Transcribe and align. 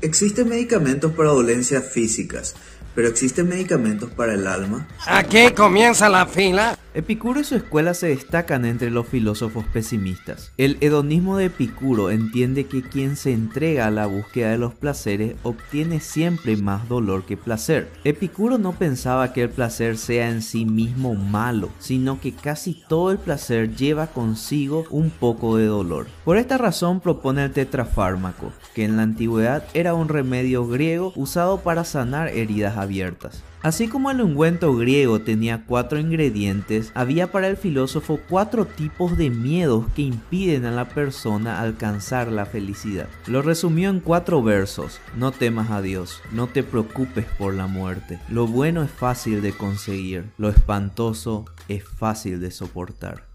Existen 0.00 0.48
medicamentos 0.48 1.12
para 1.12 1.30
dolencias 1.30 1.84
físicas, 1.84 2.54
pero 2.94 3.08
¿existen 3.08 3.48
medicamentos 3.48 4.10
para 4.10 4.34
el 4.34 4.46
alma? 4.46 4.86
Aquí 5.06 5.50
comienza 5.56 6.08
la 6.08 6.26
fila. 6.26 6.78
Epicuro 6.98 7.38
y 7.38 7.44
su 7.44 7.54
escuela 7.54 7.94
se 7.94 8.08
destacan 8.08 8.64
entre 8.64 8.90
los 8.90 9.06
filósofos 9.06 9.64
pesimistas. 9.66 10.50
El 10.56 10.78
hedonismo 10.80 11.36
de 11.36 11.44
Epicuro 11.44 12.10
entiende 12.10 12.66
que 12.66 12.82
quien 12.82 13.14
se 13.14 13.32
entrega 13.32 13.86
a 13.86 13.92
la 13.92 14.06
búsqueda 14.06 14.50
de 14.50 14.58
los 14.58 14.74
placeres 14.74 15.36
obtiene 15.44 16.00
siempre 16.00 16.56
más 16.56 16.88
dolor 16.88 17.24
que 17.24 17.36
placer. 17.36 17.88
Epicuro 18.02 18.58
no 18.58 18.72
pensaba 18.72 19.32
que 19.32 19.42
el 19.42 19.50
placer 19.50 19.96
sea 19.96 20.28
en 20.28 20.42
sí 20.42 20.64
mismo 20.64 21.14
malo, 21.14 21.68
sino 21.78 22.20
que 22.20 22.32
casi 22.32 22.82
todo 22.88 23.12
el 23.12 23.18
placer 23.18 23.76
lleva 23.76 24.08
consigo 24.08 24.84
un 24.90 25.10
poco 25.10 25.56
de 25.56 25.66
dolor. 25.66 26.08
Por 26.24 26.36
esta 26.36 26.58
razón 26.58 26.98
propone 26.98 27.44
el 27.44 27.52
tetrafármaco, 27.52 28.52
que 28.74 28.82
en 28.82 28.96
la 28.96 29.04
antigüedad 29.04 29.62
era 29.72 29.94
un 29.94 30.08
remedio 30.08 30.66
griego 30.66 31.12
usado 31.14 31.60
para 31.60 31.84
sanar 31.84 32.26
heridas 32.30 32.76
abiertas. 32.76 33.44
Así 33.62 33.88
como 33.88 34.10
el 34.10 34.20
ungüento 34.20 34.74
griego 34.76 35.20
tenía 35.20 35.64
cuatro 35.66 35.98
ingredientes, 35.98 36.92
había 36.94 37.32
para 37.32 37.48
el 37.48 37.56
filósofo 37.56 38.20
cuatro 38.28 38.66
tipos 38.66 39.16
de 39.16 39.30
miedos 39.30 39.86
que 39.96 40.02
impiden 40.02 40.64
a 40.64 40.70
la 40.70 40.88
persona 40.88 41.60
alcanzar 41.60 42.28
la 42.28 42.46
felicidad. 42.46 43.08
Lo 43.26 43.42
resumió 43.42 43.90
en 43.90 44.00
cuatro 44.00 44.42
versos. 44.42 45.00
No 45.16 45.32
temas 45.32 45.70
a 45.70 45.82
Dios, 45.82 46.22
no 46.32 46.46
te 46.46 46.62
preocupes 46.62 47.26
por 47.38 47.54
la 47.54 47.66
muerte. 47.66 48.20
Lo 48.28 48.46
bueno 48.46 48.82
es 48.82 48.90
fácil 48.90 49.42
de 49.42 49.52
conseguir, 49.52 50.30
lo 50.38 50.48
espantoso 50.48 51.44
es 51.68 51.84
fácil 51.84 52.40
de 52.40 52.50
soportar. 52.50 53.27